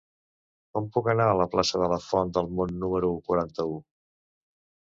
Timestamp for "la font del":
1.93-2.49